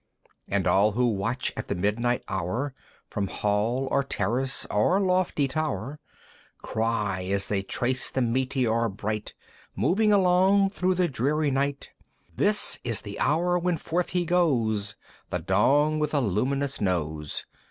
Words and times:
And 0.49 0.65
all 0.65 0.93
who 0.93 1.09
watch 1.09 1.53
at 1.55 1.67
the 1.67 1.75
midnight 1.75 2.23
hour, 2.27 2.73
From 3.07 3.27
Hall 3.27 3.87
or 3.91 4.03
Terrace, 4.03 4.65
or 4.71 4.99
Lofty 4.99 5.47
Tower, 5.47 5.99
Cry, 6.63 7.25
as 7.25 7.49
they 7.49 7.61
trace 7.61 8.09
the 8.09 8.23
Meteor 8.23 8.89
bright, 8.89 9.35
Moving 9.75 10.11
along 10.11 10.71
through 10.71 10.95
the 10.95 11.07
dreary 11.07 11.51
night, 11.51 11.91
"This 12.35 12.79
is 12.83 13.03
the 13.03 13.19
hour 13.19 13.59
when 13.59 13.77
forth 13.77 14.09
he 14.09 14.25
goes, 14.25 14.95
"The 15.29 15.37
Dong 15.37 15.99
with 15.99 16.15
a 16.15 16.19
luminous 16.19 16.81
Nose! 16.81 17.45